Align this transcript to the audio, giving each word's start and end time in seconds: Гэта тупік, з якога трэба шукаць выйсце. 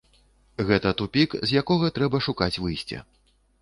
Гэта 0.69 0.93
тупік, 1.03 1.37
з 1.51 1.61
якога 1.63 1.95
трэба 2.01 2.25
шукаць 2.31 2.55
выйсце. 2.67 2.97